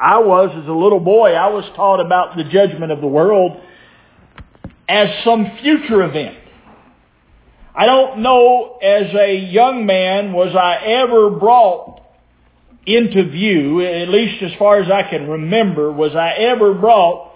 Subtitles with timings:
[0.00, 3.60] I was as a little boy, I was taught about the judgment of the world
[4.88, 6.38] as some future event.
[7.74, 12.00] I don't know as a young man was I ever brought
[12.86, 17.32] into view, at least as far as I can remember, was I ever brought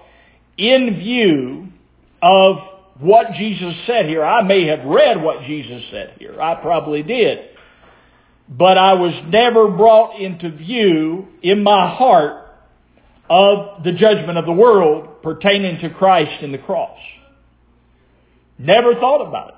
[0.57, 1.69] in view
[2.23, 2.57] of
[2.99, 4.25] what Jesus said here.
[4.25, 6.41] I may have read what Jesus said here.
[6.41, 7.51] I probably did.
[8.49, 12.44] But I was never brought into view in my heart
[13.29, 16.99] of the judgment of the world pertaining to Christ and the cross.
[18.59, 19.55] Never thought about it.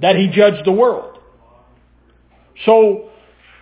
[0.00, 1.18] That he judged the world.
[2.64, 3.10] So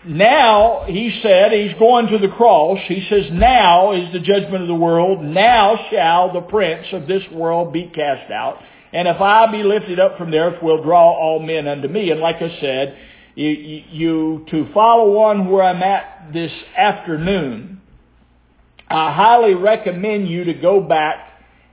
[0.04, 2.78] now, he said, he's going to the cross.
[2.86, 5.22] He says, now is the judgment of the world.
[5.22, 8.58] Now shall the prince of this world be cast out.
[8.92, 12.10] And if I be lifted up from the earth, will draw all men unto me.
[12.10, 12.98] And like I said,
[13.34, 17.80] you, you to follow on where I'm at this afternoon,
[18.92, 21.28] I highly recommend you to go back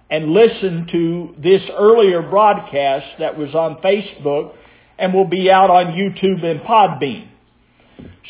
[0.09, 4.56] and listen to this earlier broadcast that was on Facebook
[4.98, 7.28] and will be out on YouTube and Podbean.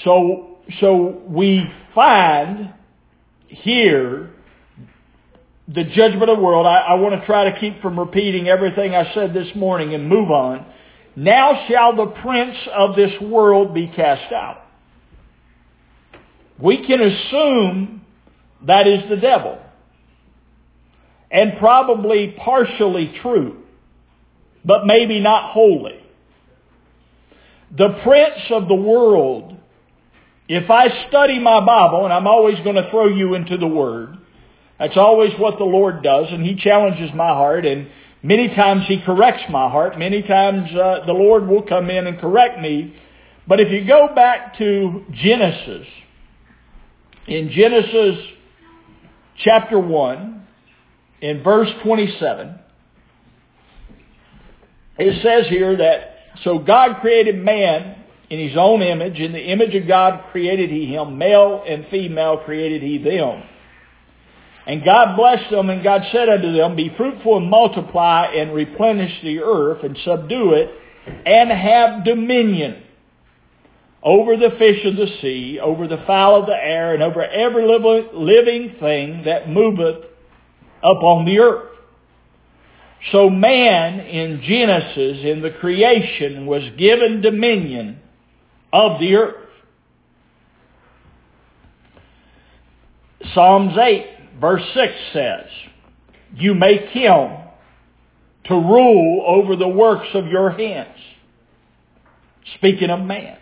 [0.04, 2.73] So, so we find
[3.48, 4.31] here
[5.68, 6.66] the judgment of the world.
[6.66, 10.09] I, I want to try to keep from repeating everything I said this morning and
[10.09, 10.66] move on.
[11.16, 14.64] Now shall the prince of this world be cast out.
[16.58, 17.98] We can assume
[18.66, 19.60] that is the devil.
[21.32, 23.64] And probably partially true,
[24.66, 26.00] but maybe not wholly.
[27.78, 29.60] The prince of the world
[30.50, 34.18] if I study my Bible, and I'm always going to throw you into the Word,
[34.80, 37.88] that's always what the Lord does, and He challenges my heart, and
[38.24, 40.00] many times He corrects my heart.
[40.00, 42.96] Many times uh, the Lord will come in and correct me.
[43.48, 45.86] But if you go back to Genesis,
[47.28, 48.18] in Genesis
[49.40, 50.48] chapter 1,
[51.22, 52.59] in verse 27,
[54.98, 57.96] it says here that, so God created man
[58.30, 59.19] in his own image.
[59.19, 61.18] In the image of God created he him.
[61.18, 63.44] Male and female created he them.
[64.68, 69.22] And God blessed them, and God said unto them, Be fruitful and multiply, and replenish
[69.24, 70.69] the earth, and subdue it,
[71.25, 72.84] and have dominion
[74.02, 77.68] over the fish of the sea, over the fowl of the air, and over every
[77.68, 80.06] living thing that moveth
[80.82, 81.70] upon the earth.
[83.12, 88.00] So man in Genesis, in the creation, was given dominion
[88.72, 89.36] of the earth.
[93.34, 94.06] Psalms 8
[94.40, 95.46] verse 6 says,
[96.36, 97.38] You make him
[98.46, 100.98] to rule over the works of your hands.
[102.56, 103.38] Speaking of man.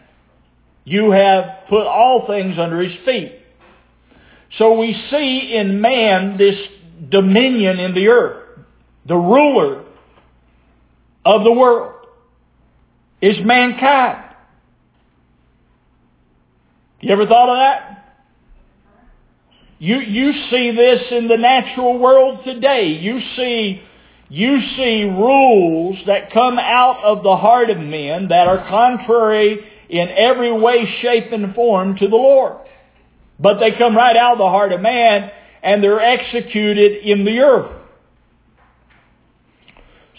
[0.88, 3.34] You have put all things under his feet.
[4.58, 6.56] So we see in man this
[7.10, 8.62] dominion in the earth.
[9.06, 9.84] The ruler
[11.26, 12.06] of the world
[13.22, 14.34] is mankind.
[17.02, 18.16] You ever thought of that?
[19.80, 22.94] You, you see this in the natural world today.
[22.94, 23.82] You see,
[24.30, 30.10] you see rules that come out of the heart of men that are contrary in
[30.10, 32.58] every way, shape, and form to the Lord.
[33.40, 35.32] But they come right out of the heart of man
[35.64, 37.72] and they're executed in the earth.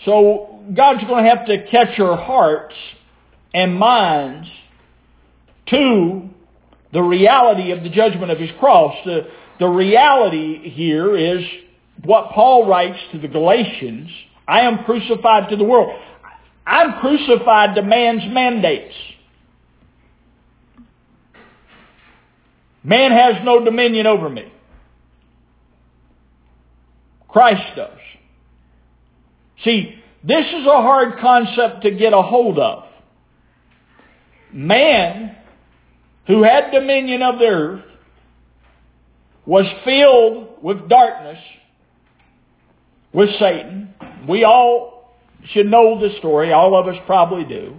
[0.05, 2.75] So God's going to have to catch our hearts
[3.53, 4.49] and minds
[5.67, 6.29] to
[6.93, 8.95] the reality of the judgment of his cross.
[9.05, 9.29] The,
[9.59, 11.45] the reality here is
[12.05, 14.11] what Paul writes to the Galatians.
[14.47, 15.99] I am crucified to the world.
[16.67, 18.95] I'm crucified to man's mandates.
[22.83, 24.53] Man has no dominion over me.
[27.29, 27.99] Christ does.
[29.65, 29.95] See,
[30.25, 32.85] this is a hard concept to get a hold of.
[34.53, 35.37] Man
[36.29, 37.85] who had dominion of the earth,
[39.47, 41.39] was filled with darkness
[43.15, 43.95] with Satan.
[44.29, 45.17] We all
[45.53, 46.53] should know the story.
[46.53, 47.77] All of us probably do.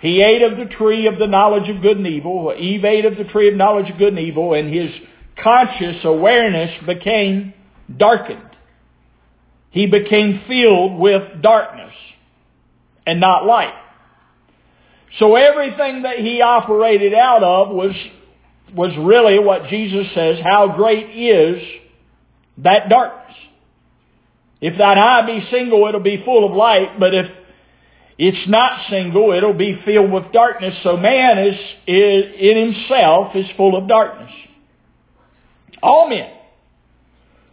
[0.00, 2.54] He ate of the tree of the knowledge of good and evil.
[2.56, 4.90] Eve ate of the tree of knowledge of good and evil, and his
[5.42, 7.52] conscious awareness became
[7.96, 8.42] darkened.
[9.70, 11.94] He became filled with darkness
[13.06, 13.74] and not light.
[15.18, 17.92] So everything that he operated out of was,
[18.74, 21.62] was really what Jesus says, how great is
[22.58, 23.36] that darkness.
[24.60, 27.26] If thine eye be single, it'll be full of light, but if
[28.18, 30.74] it's not single, it'll be filled with darkness.
[30.82, 31.54] So man is,
[31.86, 34.32] is in himself is full of darkness.
[35.80, 36.28] All men.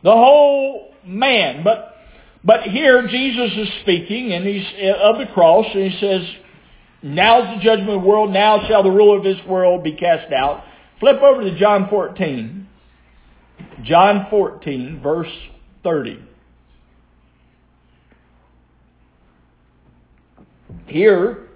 [0.03, 1.63] The whole man.
[1.63, 1.95] But,
[2.44, 6.21] but here Jesus is speaking and he's uh, of the cross and he says,
[7.03, 8.31] Now's the judgment of the world.
[8.31, 10.63] Now shall the ruler of this world be cast out.
[11.00, 12.68] Flip over to John 14.
[13.83, 15.31] John 14, verse
[15.83, 16.19] 30.
[20.88, 21.48] Here,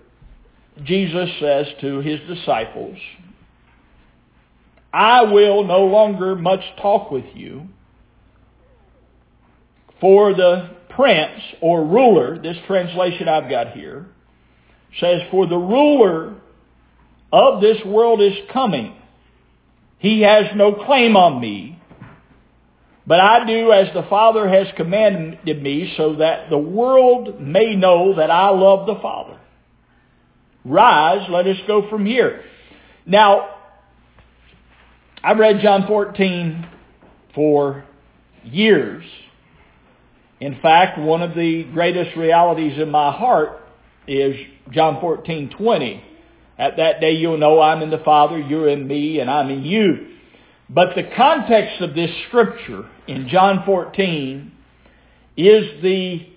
[0.83, 2.97] Jesus says to his disciples,
[4.91, 7.67] I will no longer much talk with you,
[10.01, 14.07] for the prince or ruler, this translation I've got here,
[14.99, 16.35] says, For the ruler
[17.31, 18.95] of this world is coming.
[19.99, 21.78] He has no claim on me,
[23.09, 28.17] but I do as the Father has commanded me so that the world may know
[28.17, 29.39] that I love the Father.
[30.63, 32.43] Rise, let us go from here.
[33.07, 33.55] Now,
[35.23, 36.67] I've read John 14
[37.33, 37.83] for
[38.43, 39.03] years.
[40.39, 43.59] In fact, one of the greatest realities in my heart
[44.07, 44.35] is
[44.69, 46.03] John 14, 20.
[46.59, 49.63] At that day you'll know I'm in the Father, you're in me, and I'm in
[49.63, 50.18] you.
[50.69, 54.51] But the context of this scripture in John 14
[55.35, 56.27] is the,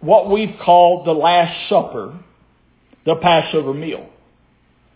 [0.00, 2.18] what we've called the Last Supper,
[3.04, 4.08] the Passover meal.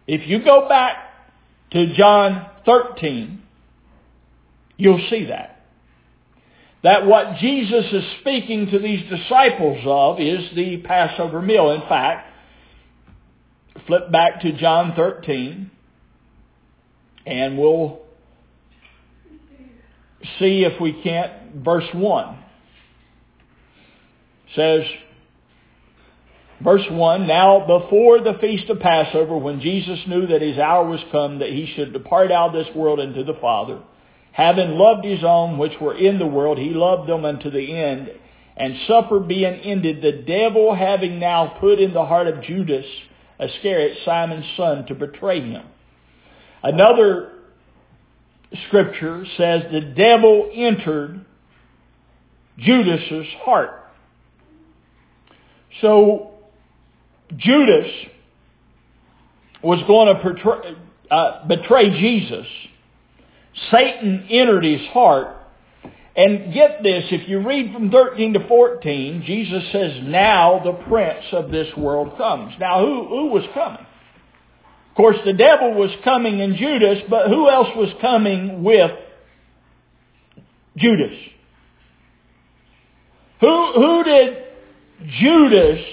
[0.06, 0.96] If you go back
[1.72, 3.42] to John 13,
[4.78, 5.50] you'll see that.
[6.82, 11.70] That what Jesus is speaking to these disciples of is the Passover meal.
[11.72, 12.30] In fact,
[13.86, 15.70] flip back to John 13
[17.26, 18.00] and we'll
[20.38, 22.38] see if we can't, verse 1
[24.54, 24.82] says,
[26.64, 31.00] Verse 1, Now before the feast of Passover, when Jesus knew that his hour was
[31.12, 33.80] come, that he should depart out of this world into the Father,
[34.32, 38.10] having loved his own which were in the world, he loved them unto the end.
[38.56, 42.86] And supper being ended, the devil having now put in the heart of Judas
[43.38, 45.66] Iscariot, Simon's son, to betray him.
[46.64, 47.32] Another
[48.66, 51.26] scripture says the devil entered
[52.58, 53.82] Judas's heart.
[55.82, 56.32] So
[57.36, 57.92] Judas
[59.62, 60.76] was going to betray,
[61.10, 62.46] uh, betray Jesus.
[63.70, 65.36] Satan entered his heart.
[66.16, 71.24] And get this, if you read from 13 to 14, Jesus says, now the prince
[71.32, 72.54] of this world comes.
[72.60, 73.84] Now who, who was coming?
[74.94, 78.92] Of course, the devil was coming in Judas, but who else was coming with
[80.76, 81.18] Judas?
[83.40, 84.36] Who, who did
[85.18, 85.84] Judas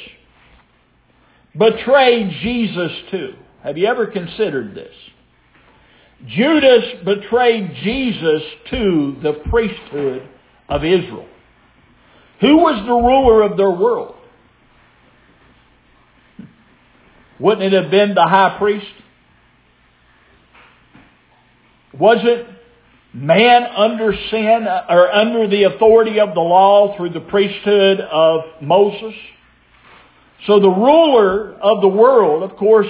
[1.58, 3.34] betray Jesus to.
[3.64, 4.94] Have you ever considered this?
[6.28, 10.30] Judas betrayed Jesus to the priesthood
[10.70, 11.28] of Israel.
[12.42, 14.16] Who was the ruler of their world?
[17.42, 18.86] Wouldn't it have been the high priest?
[21.98, 22.48] Was it
[23.14, 29.16] man under sin or under the authority of the law through the priesthood of Moses?
[30.46, 32.88] So the ruler of the world, of course,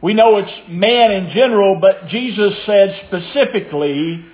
[0.00, 4.24] we know it's man in general, but Jesus said specifically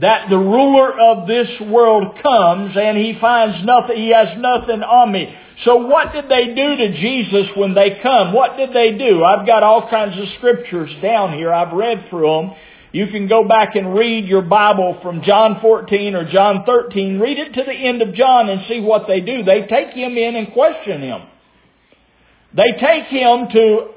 [0.00, 5.10] that the ruler of this world comes and he finds nothing, he has nothing on
[5.10, 5.34] me.
[5.64, 8.32] So what did they do to Jesus when they come?
[8.32, 9.24] What did they do?
[9.24, 11.52] I've got all kinds of scriptures down here.
[11.52, 12.50] I've read through them.
[12.92, 17.18] You can go back and read your Bible from John 14 or John 13.
[17.18, 19.42] Read it to the end of John and see what they do.
[19.42, 21.22] They take him in and question him.
[22.54, 23.88] They take him to,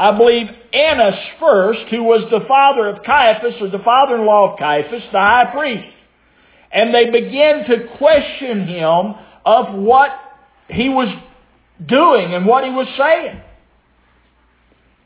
[0.00, 5.02] I believe, Annas first, who was the father of Caiaphas, or the father-in-law of Caiaphas,
[5.12, 5.94] the high priest.
[6.72, 9.14] And they begin to question him
[9.44, 10.10] of what
[10.68, 11.14] he was
[11.86, 13.42] doing and what he was saying.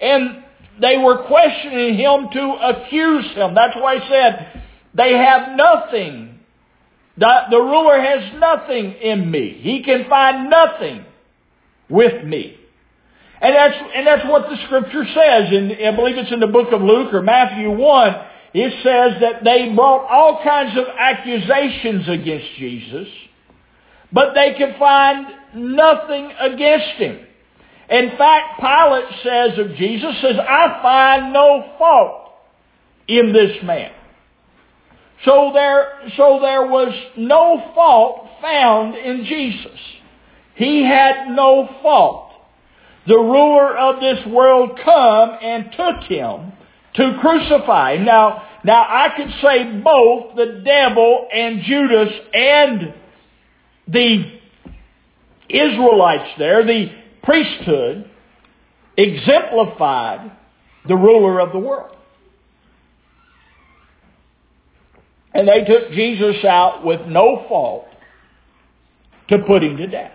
[0.01, 0.45] And
[0.81, 3.53] they were questioning him to accuse him.
[3.57, 4.63] That's why he said,
[4.95, 6.39] they have nothing.
[7.17, 9.59] The, the ruler has nothing in me.
[9.61, 11.05] He can find nothing
[11.89, 12.61] with me.
[13.41, 15.53] And that's, and that's what the scripture says.
[15.53, 18.15] And I believe it's in the book of Luke or Matthew 1.
[18.55, 23.09] It says that they brought all kinds of accusations against Jesus,
[24.13, 27.27] but they could find nothing against him.
[27.91, 32.33] In fact, Pilate says of Jesus, says, I find no fault
[33.09, 33.91] in this man.
[35.25, 39.79] So there, so there was no fault found in Jesus.
[40.55, 42.24] He had no fault
[43.07, 46.53] the ruler of this world come and took him
[46.95, 47.97] to crucify.
[47.97, 52.95] Now, Now I could say both the devil and Judas and
[53.89, 54.41] the
[55.49, 56.87] Israelites there, the
[57.23, 58.11] priesthood,
[58.97, 60.33] exemplified
[60.89, 61.97] the ruler of the world.
[65.35, 67.87] And they took Jesus out with no fault
[69.29, 70.13] to put him to death.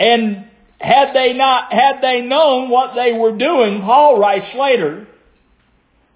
[0.00, 0.46] And
[0.80, 5.06] had they not, had they known what they were doing, Paul writes later,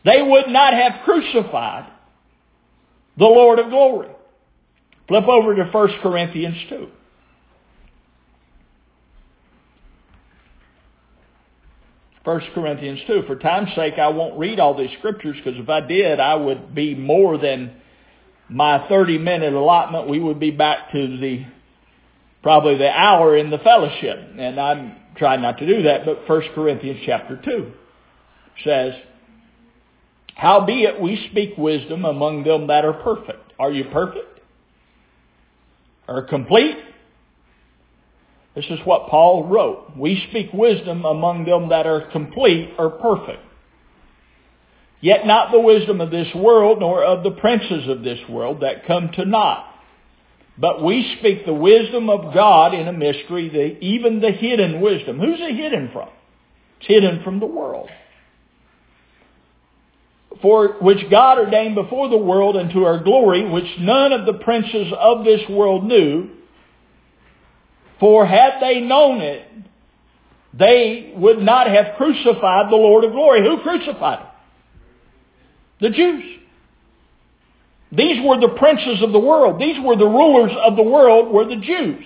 [0.04, 1.90] they would not have crucified
[3.18, 4.08] the Lord of glory.
[5.06, 6.88] Flip over to 1 Corinthians 2.
[12.24, 13.24] 1 Corinthians 2.
[13.26, 16.74] For time's sake, I won't read all these scriptures because if I did, I would
[16.74, 17.76] be more than
[18.48, 20.08] my 30 minute allotment.
[20.08, 21.44] We would be back to the,
[22.44, 24.18] probably the hour in the fellowship.
[24.38, 27.72] And I'm trying not to do that, but 1 Corinthians chapter 2
[28.62, 28.92] says,
[30.36, 33.52] Howbeit we speak wisdom among them that are perfect.
[33.58, 34.40] Are you perfect?
[36.06, 36.76] Or complete?
[38.54, 39.96] This is what Paul wrote.
[39.96, 43.40] We speak wisdom among them that are complete or perfect.
[45.00, 48.86] Yet not the wisdom of this world, nor of the princes of this world that
[48.86, 49.73] come to naught.
[50.56, 55.18] But we speak the wisdom of God in a mystery, the, even the hidden wisdom.
[55.18, 56.08] Who's it hidden from?
[56.78, 57.88] It's hidden from the world.
[60.40, 64.92] For which God ordained before the world unto our glory, which none of the princes
[64.96, 66.30] of this world knew,
[67.98, 69.48] for had they known it,
[70.52, 73.42] they would not have crucified the Lord of glory.
[73.42, 74.28] Who crucified him?
[75.80, 76.24] The Jews.
[77.96, 79.60] These were the princes of the world.
[79.60, 82.04] These were the rulers of the world were the Jews.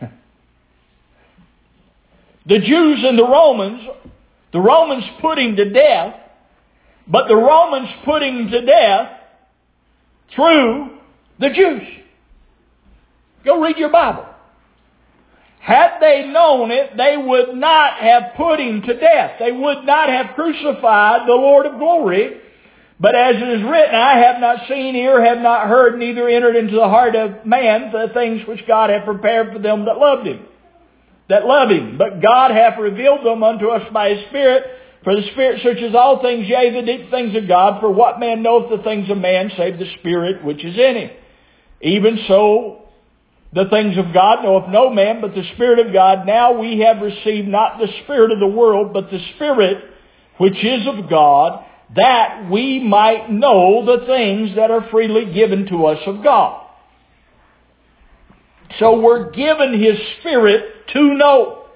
[2.46, 3.82] the Jews and the Romans,
[4.52, 6.16] the Romans put him to death,
[7.06, 9.18] but the Romans put him to death
[10.34, 10.98] through
[11.38, 11.82] the Jews.
[13.44, 14.26] Go read your Bible.
[15.60, 19.32] Had they known it, they would not have put him to death.
[19.38, 22.40] They would not have crucified the Lord of glory.
[23.02, 26.54] But as it is written, I have not seen, ear have not heard, neither entered
[26.54, 30.24] into the heart of man the things which God hath prepared for them that loved
[30.24, 30.46] him.
[31.28, 31.98] That love him.
[31.98, 34.62] But God hath revealed them unto us by his Spirit.
[35.02, 37.80] For the Spirit searches all things, yea, the deep things of God.
[37.80, 41.10] For what man knoweth the things of man, save the Spirit which is in him?
[41.80, 42.82] Even so,
[43.52, 46.24] the things of God knoweth no man but the Spirit of God.
[46.24, 49.82] Now we have received not the Spirit of the world, but the Spirit
[50.38, 51.64] which is of God,
[51.94, 56.66] that we might know the things that are freely given to us of God.
[58.78, 61.66] So we're given His Spirit to know.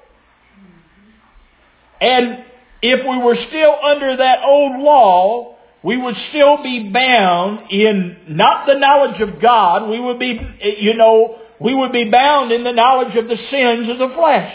[2.00, 2.44] And
[2.82, 8.66] if we were still under that old law, we would still be bound in not
[8.66, 9.88] the knowledge of God.
[9.88, 10.40] We would be,
[10.78, 14.54] you know, we would be bound in the knowledge of the sins of the flesh.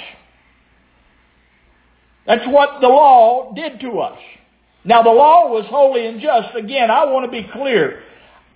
[2.25, 4.20] That's what the law did to us.
[4.83, 6.55] Now the law was holy and just.
[6.55, 8.01] Again, I want to be clear.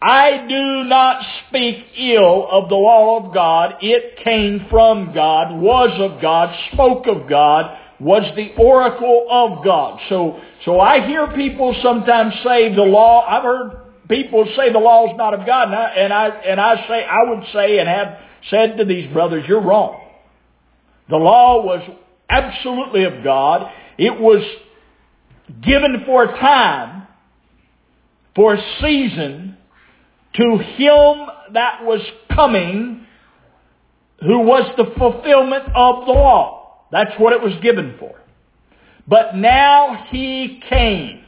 [0.02, 3.76] I do not speak ill of the law of God.
[3.82, 10.00] It came from God, was of God, spoke of God, was the oracle of God.
[10.10, 15.12] So, so I hear people sometimes say the law, I've heard people say the law
[15.12, 17.88] is not of God, and I, and I, and I say, I would say and
[17.88, 20.02] have said to these brothers, you're wrong.
[21.10, 21.82] The law was
[22.30, 23.72] absolutely of God.
[23.98, 24.44] It was
[25.62, 27.08] given for a time,
[28.36, 29.58] for a season,
[30.34, 32.02] to him that was
[32.34, 33.06] coming,
[34.22, 36.86] who was the fulfillment of the law.
[36.92, 38.20] That's what it was given for.
[39.08, 41.24] But now he came.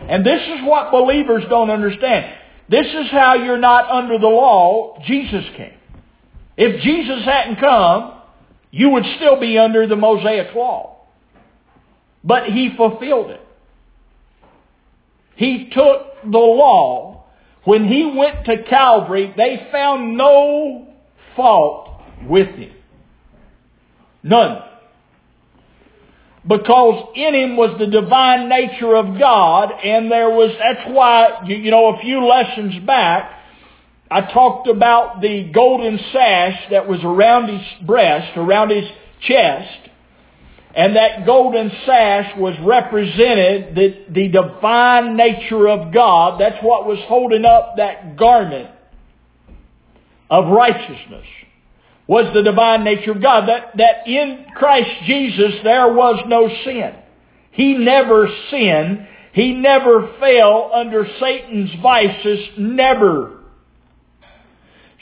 [0.00, 2.32] And this is what believers don't understand.
[2.68, 4.98] This is how you're not under the law.
[5.06, 5.74] Jesus came.
[6.56, 8.14] If Jesus hadn't come,
[8.70, 10.95] you would still be under the Mosaic law.
[12.26, 13.40] But he fulfilled it.
[15.36, 17.24] He took the law.
[17.64, 20.88] When he went to Calvary, they found no
[21.36, 22.72] fault with him.
[24.24, 24.62] None.
[26.46, 31.70] Because in him was the divine nature of God, and there was, that's why, you
[31.70, 33.32] know, a few lessons back,
[34.10, 38.88] I talked about the golden sash that was around his breast, around his
[39.20, 39.90] chest,
[40.76, 46.38] and that golden sash was represented the, the divine nature of God.
[46.38, 48.68] That's what was holding up that garment
[50.28, 51.24] of righteousness
[52.06, 53.48] was the divine nature of God.
[53.48, 56.94] That, that in Christ Jesus there was no sin.
[57.52, 59.08] He never sinned.
[59.32, 62.50] He never fell under Satan's vices.
[62.58, 63.35] Never.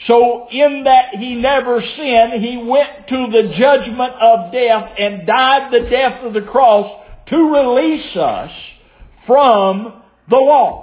[0.07, 5.71] So in that he never sinned, he went to the judgment of death and died
[5.71, 8.51] the death of the cross to release us
[9.25, 10.81] from the law.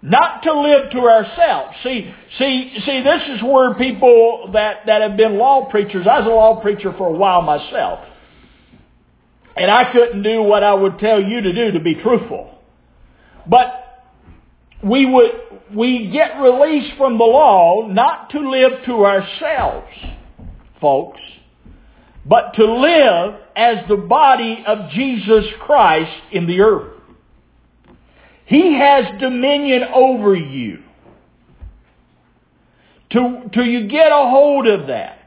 [0.00, 1.76] Not to live to ourselves.
[1.84, 6.26] See, see, see, this is where people that, that have been law preachers, I was
[6.26, 8.00] a law preacher for a while myself.
[9.56, 12.58] And I couldn't do what I would tell you to do to be truthful.
[13.48, 13.81] But
[14.82, 15.30] we would,
[15.74, 19.88] we get released from the law not to live to ourselves,
[20.80, 21.20] folks,
[22.26, 27.00] but to live as the body of Jesus Christ in the earth.
[28.46, 30.82] He has dominion over you.
[33.10, 35.18] To, to you get a hold of that.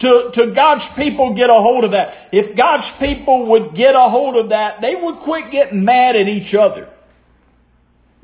[0.00, 2.28] To, to God's people get a hold of that.
[2.32, 6.28] If God's people would get a hold of that, they would quit getting mad at
[6.28, 6.88] each other.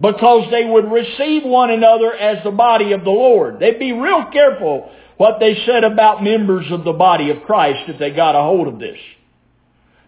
[0.04, 3.58] Because they would receive one another as the body of the Lord.
[3.58, 7.98] They'd be real careful what they said about members of the body of Christ if
[7.98, 8.98] they got a hold of this.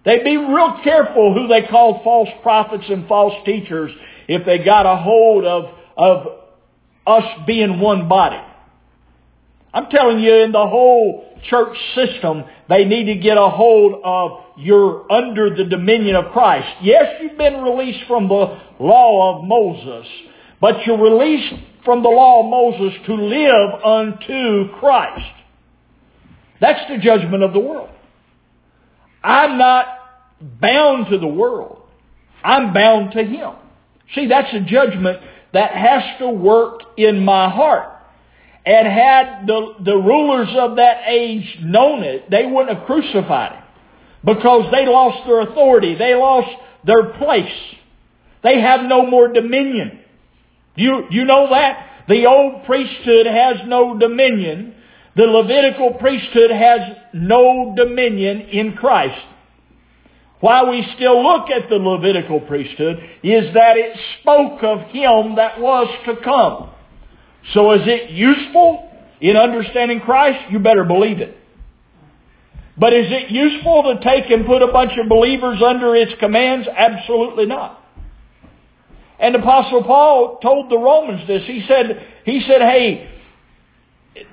[0.05, 3.91] They'd be real careful who they called false prophets and false teachers
[4.29, 6.26] if they got a hold of, of
[7.07, 8.41] us being one body.
[9.73, 14.45] I'm telling you, in the whole church system, they need to get a hold of
[14.59, 16.69] you're under the dominion of Christ.
[16.83, 20.07] Yes, you've been released from the law of Moses,
[20.61, 25.33] but you're released from the law of Moses to live unto Christ.
[26.61, 27.91] That's the judgment of the world.
[29.23, 29.87] I'm not
[30.41, 31.83] bound to the world.
[32.43, 33.55] I'm bound to Him.
[34.15, 35.21] See, that's a judgment
[35.53, 37.96] that has to work in my heart.
[38.67, 43.63] And had the, the rulers of that age known it, they wouldn't have crucified him.
[44.25, 45.95] Because they lost their authority.
[45.95, 46.51] They lost
[46.85, 47.55] their place.
[48.43, 50.01] They have no more dominion.
[50.75, 52.07] You, you know that?
[52.09, 54.75] The old priesthood has no dominion.
[55.15, 56.81] The Levitical priesthood has
[57.15, 59.21] no dominion in Christ.
[60.41, 65.61] Why we still look at the Levitical priesthood is that it spoke of Him that
[65.61, 66.71] was to come.
[67.54, 70.50] So is it useful in understanding Christ?
[70.50, 71.37] You better believe it.
[72.78, 76.69] But is it useful to take and put a bunch of believers under its commands?
[76.69, 77.82] Absolutely not.
[79.19, 81.43] And Apostle Paul told the Romans this.
[81.47, 83.11] He said, he said, hey,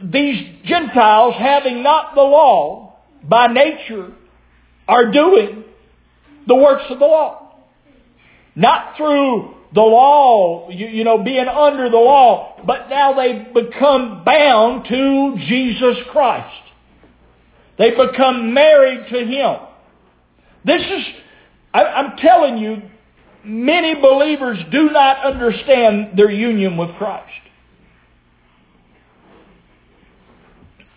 [0.03, 4.11] these Gentiles having not the law by nature
[4.87, 5.63] are doing
[6.47, 7.55] the works of the law.
[8.55, 14.23] Not through the law, you, you know, being under the law, but now they become
[14.23, 16.61] bound to Jesus Christ.
[17.77, 19.55] They become married to Him.
[20.63, 21.05] This is,
[21.73, 22.83] I, I'm telling you,
[23.43, 27.31] many believers do not understand their union with Christ.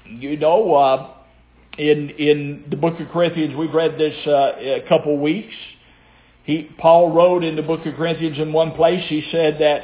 [0.04, 1.14] You know, uh,
[1.78, 5.54] in in the book of Corinthians, we've read this uh, a couple weeks.
[6.46, 9.80] He, Paul wrote in the book of Corinthians in one place, he said that,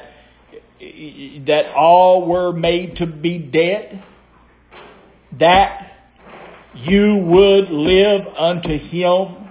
[1.47, 4.05] that all were made to be dead,
[5.41, 5.91] that
[6.77, 9.49] you would live unto him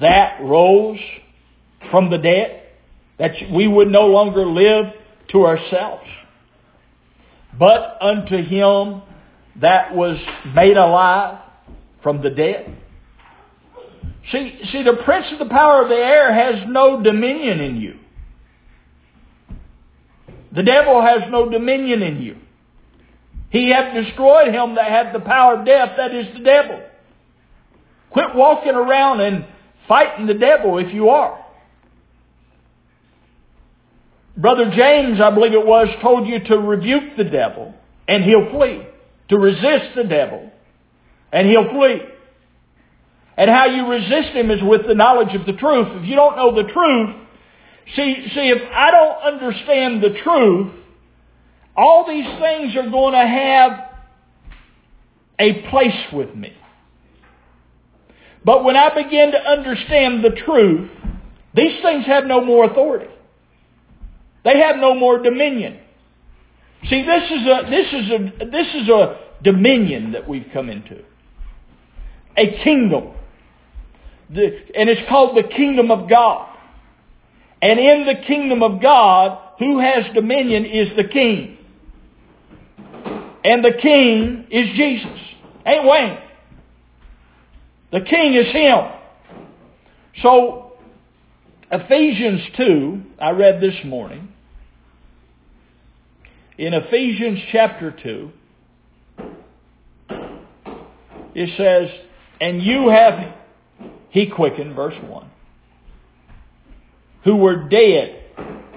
[0.00, 1.00] that rose
[1.90, 2.64] from the dead,
[3.18, 4.92] that we would no longer live
[5.30, 6.04] to ourselves,
[7.58, 9.00] but unto him
[9.62, 10.18] that was
[10.54, 11.38] made alive
[12.02, 12.76] from the dead.
[14.32, 17.98] See, see, the prince of the power of the air has no dominion in you.
[20.54, 22.36] The devil has no dominion in you.
[23.50, 26.80] He hath destroyed him that had the power of death, that is the devil.
[28.10, 29.46] Quit walking around and
[29.88, 31.44] fighting the devil if you are.
[34.36, 37.74] Brother James, I believe it was, told you to rebuke the devil
[38.08, 38.86] and he'll flee.
[39.28, 40.50] To resist the devil
[41.32, 42.00] and he'll flee.
[43.36, 45.88] And how you resist him is with the knowledge of the truth.
[45.90, 47.16] If you don't know the truth,
[47.96, 50.72] see, see, if I don't understand the truth,
[51.76, 53.90] all these things are going to have
[55.38, 56.52] a place with me.
[58.44, 60.90] But when I begin to understand the truth,
[61.54, 63.10] these things have no more authority.
[64.44, 65.78] They have no more dominion.
[66.88, 71.02] See, this is a, this is a, this is a dominion that we've come into.
[72.36, 73.12] A kingdom.
[74.30, 76.48] The, and it's called the kingdom of God.
[77.60, 81.58] And in the kingdom of God, who has dominion is the king.
[83.44, 85.20] And the king is Jesus.
[85.66, 86.18] Ain't Wayne.
[87.92, 88.90] The king is him.
[90.22, 90.72] So,
[91.70, 94.28] Ephesians 2, I read this morning.
[96.56, 98.30] In Ephesians chapter 2,
[101.34, 101.90] it says,
[102.40, 103.34] And you have,
[104.14, 105.30] he quickened, verse 1,
[107.24, 108.22] who were dead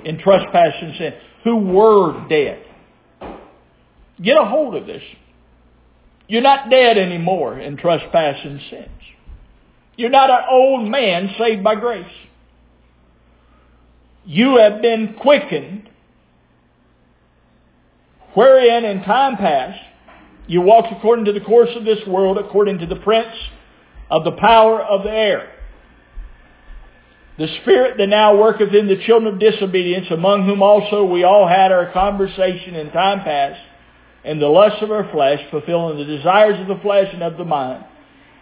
[0.04, 2.66] in trespass and sin, who were dead.
[4.20, 5.04] Get a hold of this.
[6.28, 8.90] You're not dead anymore in trespass and sins.
[9.96, 12.06] You're not an old man saved by grace.
[14.26, 15.88] You have been quickened,
[18.34, 19.80] wherein in time past
[20.48, 23.36] you walked according to the course of this world, according to the prince
[24.10, 25.54] of the power of the air.
[27.38, 31.48] The spirit that now worketh in the children of disobedience, among whom also we all
[31.48, 33.60] had our conversation in time past,
[34.24, 37.46] in the lusts of our flesh, fulfilling the desires of the flesh and of the
[37.46, 37.86] mind,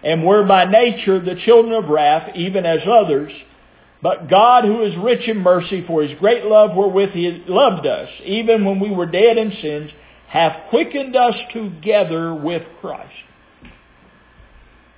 [0.01, 3.31] and were by nature the children of wrath, even as others.
[4.01, 8.09] But God, who is rich in mercy, for his great love wherewith he loved us,
[8.23, 9.91] even when we were dead in sins,
[10.27, 13.11] hath quickened us together with Christ.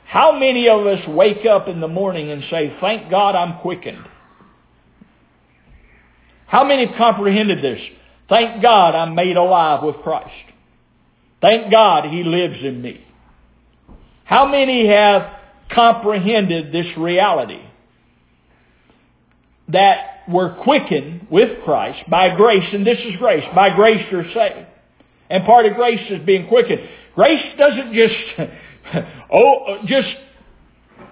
[0.08, 4.06] How many of us wake up in the morning and say, thank God I'm quickened?
[6.48, 7.80] How many have comprehended this?
[8.30, 10.32] Thank God I'm made alive with Christ.
[11.41, 13.06] Thank God He lives in me.
[14.24, 15.30] How many have
[15.72, 17.62] comprehended this reality?
[19.70, 23.43] That we're quickened with Christ by grace, and this is grace.
[23.54, 24.67] By grace you're saved.
[25.30, 26.82] And part of grace is being quickened.
[27.15, 28.15] Grace doesn't just,
[29.32, 30.08] oh, uh, just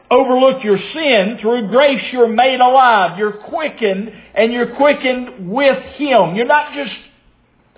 [0.10, 1.38] overlook your sin.
[1.42, 3.18] Through grace you're made alive.
[3.18, 6.36] You're quickened and you're quickened with Him.
[6.36, 6.94] You're not just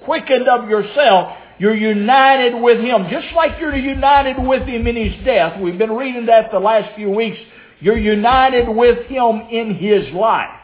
[0.06, 1.38] quickened of yourself.
[1.60, 3.08] You're united with Him.
[3.10, 5.60] Just like you're united with Him in His death.
[5.60, 7.38] We've been reading that the last few weeks.
[7.80, 10.60] You're united with Him in His life.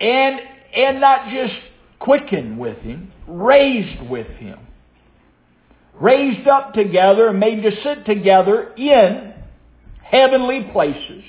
[0.00, 0.40] And,
[0.74, 1.54] and not just
[2.02, 4.58] quickened with him, raised with him.
[6.02, 9.34] Raised up together and made to sit together in
[10.02, 11.22] heavenly places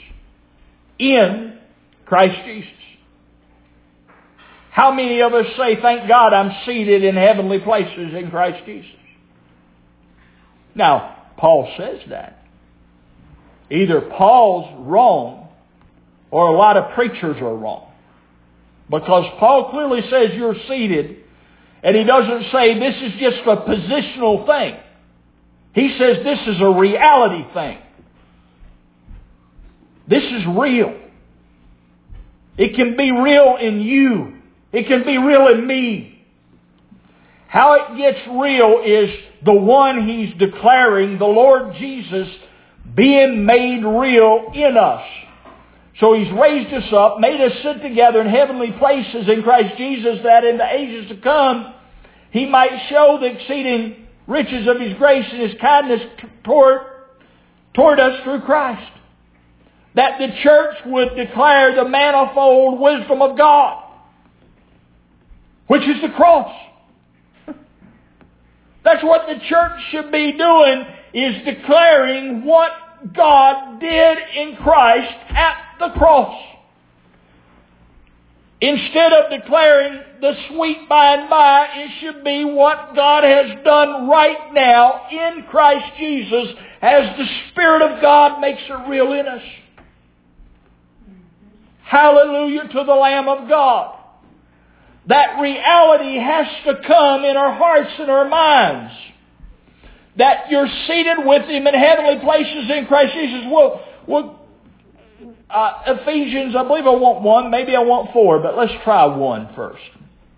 [0.97, 1.59] in
[2.05, 2.69] Christ Jesus.
[4.71, 8.89] How many of us say, thank God I'm seated in heavenly places in Christ Jesus?
[10.73, 12.39] Now, Paul says that.
[13.69, 15.49] Either Paul's wrong
[16.31, 17.91] or a lot of preachers are wrong.
[18.89, 21.22] Because Paul clearly says you're seated,
[21.83, 24.79] and he doesn't say this is just a positional thing.
[25.75, 27.77] He says this is a reality thing.
[30.07, 30.99] This is real.
[32.57, 34.33] It can be real in you.
[34.71, 36.25] It can be real in me.
[37.47, 39.09] How it gets real is
[39.45, 42.27] the one he's declaring, the Lord Jesus,
[42.95, 45.03] being made real in us.
[45.99, 50.19] So He's raised us up, made us sit together in heavenly places in Christ Jesus
[50.23, 51.73] that in the ages to come
[52.31, 56.01] He might show the exceeding riches of His grace and His kindness
[56.43, 56.81] toward,
[57.75, 58.91] toward us through Christ.
[59.95, 63.83] That the church would declare the manifold wisdom of God,
[65.67, 66.51] which is the cross.
[68.83, 72.71] That's what the church should be doing, is declaring what
[73.15, 76.33] God did in Christ at the cross.
[78.61, 84.07] Instead of declaring the sweet by and by, it should be what God has done
[84.07, 86.47] right now in Christ Jesus
[86.81, 89.41] as the Spirit of God makes it real in us.
[91.83, 93.99] Hallelujah to the Lamb of God.
[95.07, 98.93] That reality has to come in our hearts and our minds
[100.17, 103.45] that you're seated with Him in heavenly places in Christ Jesus.
[103.51, 104.39] Well, well
[105.49, 109.49] uh, Ephesians, I believe I want one, maybe I want four, but let's try one
[109.55, 109.83] first.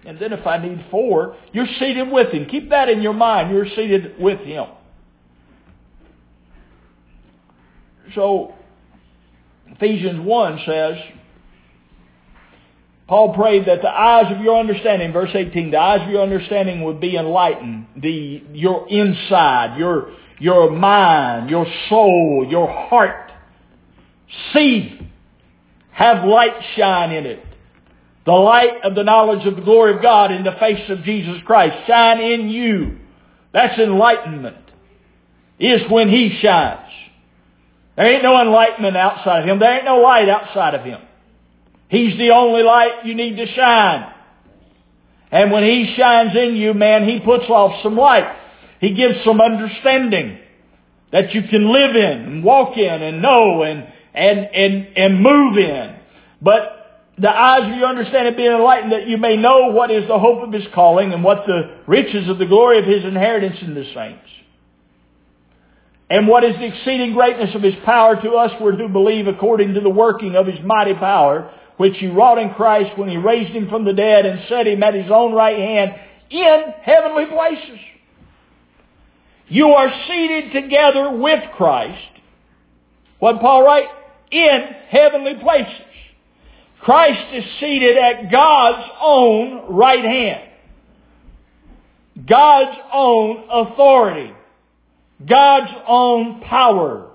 [0.05, 2.45] And then if I need four, you're seated with Him.
[2.45, 3.51] Keep that in your mind.
[3.51, 4.65] You're seated with Him.
[8.13, 8.53] So,
[9.67, 10.97] Ephesians 1 says,
[13.07, 16.83] Paul prayed that the eyes of your understanding, verse 18, the eyes of your understanding
[16.83, 17.87] would be enlightened.
[17.97, 23.24] The, your inside, your, your mind, your soul, your heart.
[24.53, 24.99] See.
[25.91, 27.43] Have light shine in it.
[28.25, 31.37] The light of the knowledge of the glory of God in the face of Jesus
[31.45, 31.87] Christ.
[31.87, 32.97] Shine in you.
[33.53, 34.57] That's enlightenment.
[35.57, 36.91] Is when He shines.
[37.95, 39.59] There ain't no enlightenment outside of Him.
[39.59, 40.99] There ain't no light outside of Him.
[41.87, 44.11] He's the only light you need to shine.
[45.31, 48.35] And when He shines in you, man, He puts off some light.
[48.81, 50.39] He gives some understanding.
[51.13, 55.57] that you can live in and walk in and know and, and, and, and move
[55.57, 55.95] in.
[56.41, 60.19] But the eyes of your understanding being enlightened that you may know what is the
[60.19, 63.73] hope of his calling and what the riches of the glory of his inheritance in
[63.73, 64.21] the saints.
[66.09, 69.73] And what is the exceeding greatness of his power to us who do believe according
[69.73, 73.51] to the working of his mighty power, which he wrought in Christ when he raised
[73.51, 75.95] him from the dead and set him at his own right hand
[76.29, 77.79] in heavenly places.
[79.47, 82.01] You are seated together with Christ.
[83.19, 83.87] What Paul write?
[84.35, 85.85] In heavenly places.
[86.81, 90.49] Christ is seated at God's own right hand.
[92.27, 94.33] God's own authority.
[95.25, 97.11] God's own power.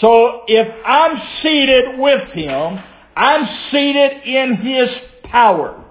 [0.00, 2.78] So if I'm seated with Him,
[3.16, 4.88] I'm seated in His
[5.22, 5.84] power.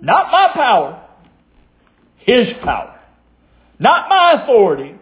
[0.00, 1.06] Not my power.
[2.18, 2.98] His power.
[3.78, 4.96] Not my authority.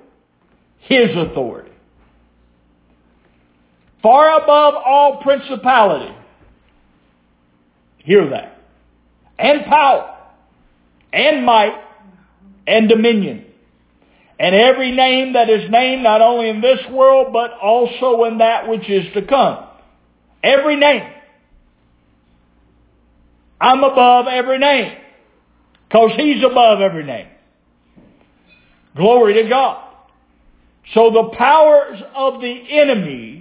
[0.81, 1.67] His authority.
[4.03, 6.15] Far above all principality.
[7.99, 8.61] Hear that.
[9.39, 10.17] And power.
[11.13, 11.85] And might.
[12.67, 13.47] And dominion
[14.39, 18.69] and every name that is named not only in this world, but also in that
[18.69, 19.67] which is to come.
[20.43, 21.03] Every name.
[23.61, 24.97] I'm above every name.
[25.89, 27.27] Because He's above every name.
[28.97, 29.85] Glory to God.
[30.95, 33.38] So the powers of the enemy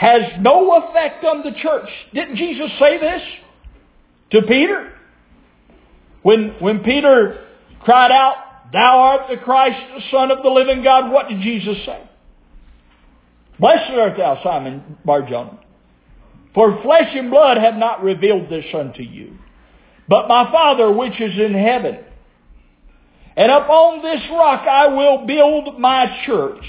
[0.00, 1.88] has no effect on the church.
[2.14, 3.20] Didn't Jesus say this
[4.30, 4.94] to Peter?
[6.22, 7.46] When, when Peter
[7.82, 8.34] cried out,
[8.72, 11.12] Thou art the Christ, the Son of the living God.
[11.12, 12.02] What did Jesus say?
[13.58, 15.58] Blessed art thou, Simon Barjona.
[16.54, 19.36] For flesh and blood have not revealed this unto you,
[20.08, 21.98] but my Father which is in heaven.
[23.36, 26.64] And upon this rock I will build my church.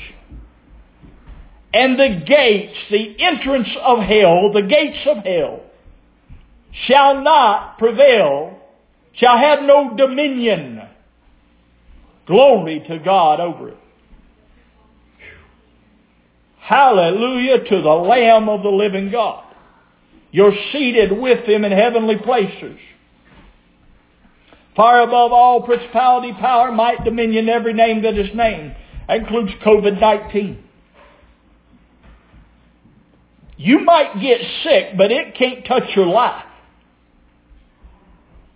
[1.73, 5.61] And the gates, the entrance of hell, the gates of hell,
[6.87, 8.59] shall not prevail,
[9.13, 10.81] shall have no dominion
[12.31, 13.77] Glory to God over it.
[16.59, 19.43] Hallelujah to the Lamb of the living God.
[20.31, 22.77] You're seated with Him in heavenly places.
[24.77, 28.77] Far above all principality, power, might, dominion, every name that is named.
[29.09, 30.57] That includes COVID-19.
[33.61, 36.45] You might get sick, but it can't touch your life.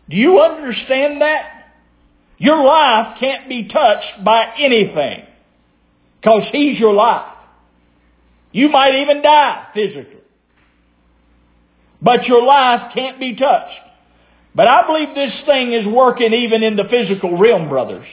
[0.10, 1.74] Do you understand that?
[2.40, 5.28] Your life can't be touched by anything.
[6.20, 7.34] Because He's your life.
[8.52, 10.24] You might even die physically.
[12.02, 13.80] But your life can't be touched.
[14.56, 18.08] But I believe this thing is working even in the physical realm, brothers.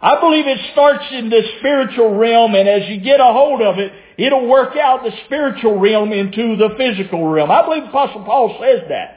[0.00, 3.80] I believe it starts in the spiritual realm and as you get a hold of
[3.80, 7.50] it, it'll work out the spiritual realm into the physical realm.
[7.50, 9.14] I believe Apostle Paul says that.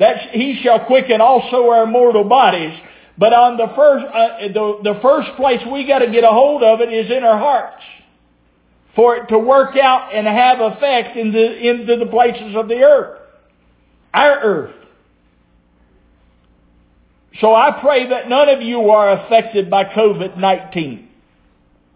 [0.00, 2.76] That he shall quicken also our mortal bodies
[3.20, 6.62] but on the first, uh, the, the first place we got to get a hold
[6.62, 7.82] of it is in our hearts.
[8.96, 12.76] For it to work out and have effect in the, into the places of the
[12.76, 13.20] earth.
[14.14, 14.74] Our earth.
[17.42, 21.06] So I pray that none of you are affected by COVID-19.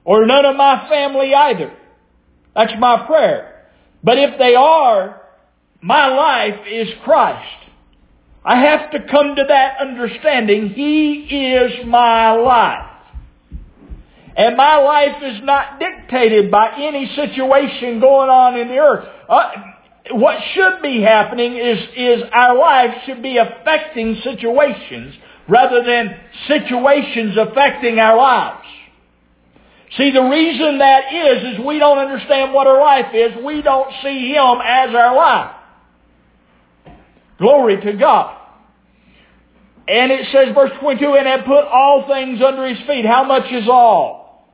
[0.05, 1.75] Or none of my family either.
[2.55, 3.67] That's my prayer.
[4.03, 5.23] But if they are,
[5.81, 7.65] my life is Christ.
[8.45, 10.71] I have to come to that understanding.
[10.71, 12.91] He is my life.
[14.37, 19.09] And my life is not dictated by any situation going on in the earth.
[19.29, 19.51] Uh,
[20.11, 25.15] what should be happening is, is our life should be affecting situations
[25.49, 28.67] rather than situations affecting our lives.
[29.97, 33.33] See, the reason that is, is we don't understand what our life is.
[33.45, 35.55] We don't see Him as our life.
[37.39, 38.41] Glory to God.
[39.87, 43.05] And it says, verse 22, and had put all things under his feet.
[43.05, 44.49] How much is all?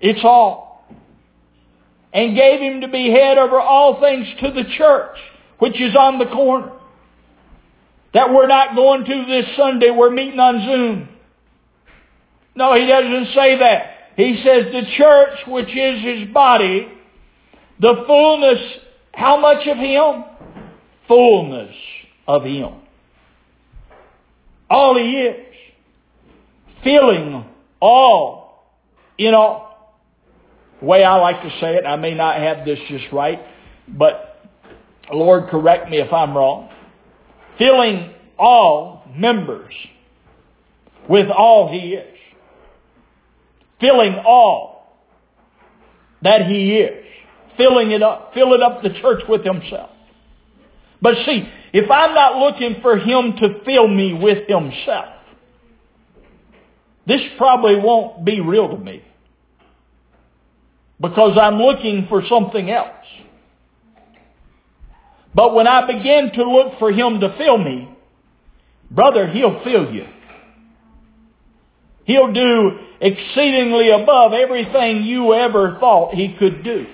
[0.00, 0.84] It's all.
[2.12, 5.16] And gave him to be head over all things to the church,
[5.58, 6.72] which is on the corner.
[8.12, 11.08] That we're not going to this Sunday, we're meeting on Zoom.
[12.56, 13.99] No, he doesn't say that.
[14.20, 16.88] He says the church, which is his body,
[17.80, 18.58] the fullness,
[19.14, 20.24] how much of him?
[21.08, 21.74] Fullness
[22.28, 22.74] of him.
[24.68, 25.46] All he is.
[26.84, 27.46] Filling
[27.80, 28.40] all
[29.18, 29.94] all.
[30.80, 33.40] The way I like to say it, I may not have this just right,
[33.88, 34.46] but
[35.12, 36.70] Lord correct me if I'm wrong.
[37.58, 39.72] Filling all members
[41.08, 42.09] with all he is.
[43.80, 44.98] Filling all.
[46.22, 47.04] that He is,
[47.56, 49.90] filling it up, filling up the church with Himself.
[51.02, 55.14] But see, if I'm not looking for Him to fill me with Himself,
[57.06, 59.02] this probably won't be real to me.
[61.00, 63.06] Because I'm looking for something else.
[65.34, 67.88] But when I begin to look for Him to fill me,
[68.90, 70.06] brother, He'll fill you.
[72.04, 76.86] He'll do exceedingly above everything you ever thought He could do.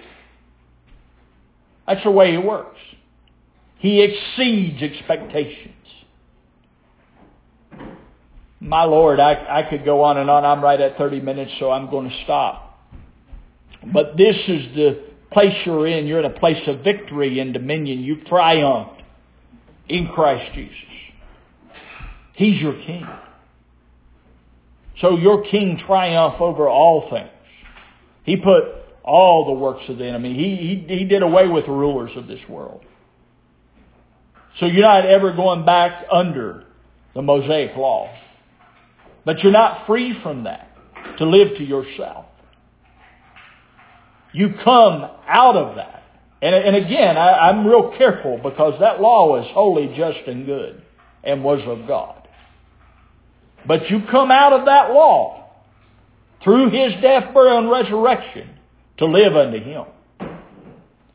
[1.86, 2.78] That's the way He works.
[3.78, 5.72] He exceeds expectations.
[8.60, 10.44] My Lord, I, I could go on and on.
[10.44, 12.80] I'm right at 30 minutes, so I'm going to stop.
[13.92, 16.06] But this is the place you're in.
[16.06, 18.00] You're in a place of victory and dominion.
[18.00, 19.02] You've triumphed
[19.88, 20.74] in Christ Jesus.
[22.34, 23.06] He's your King.
[25.00, 27.30] So your King triumphed over all things.
[28.24, 28.64] He put
[29.04, 30.34] all the works of the enemy.
[30.34, 32.84] He, he, he did away with the rulers of this world.
[34.58, 36.64] So you're not ever going back under
[37.14, 38.10] the Mosaic law.
[39.24, 40.70] But you're not free from that
[41.18, 42.26] to live to yourself.
[44.32, 46.02] You come out of that.
[46.42, 50.82] And, and again, I, I'm real careful because that law is holy, just, and good
[51.24, 52.25] and was of God.
[53.66, 55.50] But you come out of that law
[56.42, 58.50] through His death, burial, and resurrection
[58.98, 59.84] to live unto Him,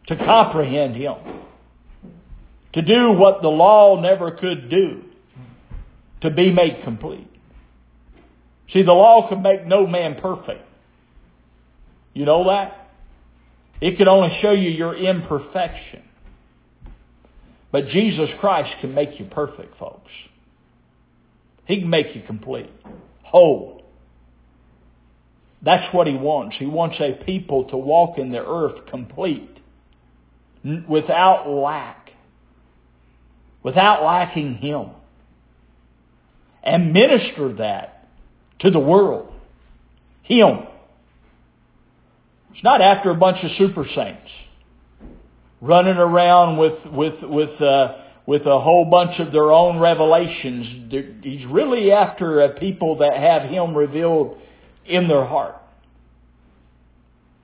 [0.07, 1.15] to comprehend Him,
[2.73, 5.03] to do what the law never could do,
[6.21, 7.27] to be made complete.
[8.73, 10.65] See, the law can make no man perfect.
[12.13, 12.89] You know that?
[13.81, 16.03] It can only show you your imperfection.
[17.71, 20.11] But Jesus Christ can make you perfect, folks.
[21.71, 22.69] He can make you complete,
[23.23, 23.81] whole.
[25.61, 26.57] That's what He wants.
[26.57, 29.57] He wants a people to walk in the earth complete,
[30.87, 32.11] without lack,
[33.63, 34.87] without lacking Him.
[36.61, 38.09] And minister that
[38.59, 39.31] to the world.
[40.23, 40.67] Him.
[42.53, 44.29] It's not after a bunch of super saints
[45.61, 50.91] running around with with with uh, with a whole bunch of their own revelations.
[51.23, 54.37] He's really after a people that have Him revealed
[54.85, 55.55] in their heart,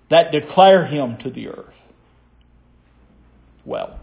[0.09, 1.73] that declare Him to the earth.
[3.65, 3.99] Well.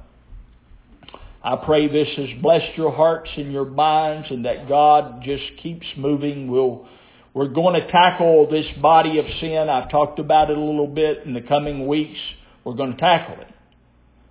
[1.47, 5.87] I pray this has blessed your hearts and your minds and that God just keeps
[5.95, 6.51] moving.
[6.51, 6.89] We'll
[7.35, 9.69] we're going to tackle this body of sin.
[9.69, 12.19] I've talked about it a little bit in the coming weeks.
[12.63, 13.54] We're going to tackle it.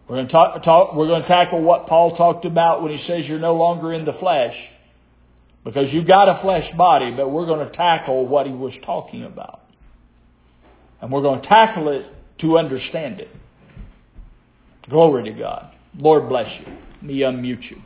[0.07, 3.05] We're going to talk, talk, we're going to tackle what Paul talked about when he
[3.07, 4.55] says you're no longer in the flesh.
[5.63, 9.23] Because you've got a flesh body, but we're going to tackle what he was talking
[9.23, 9.61] about.
[11.01, 12.05] And we're going to tackle it
[12.39, 13.29] to understand it.
[14.89, 15.73] Glory to God.
[15.97, 16.73] Lord bless you.
[17.07, 17.81] Me unmute you.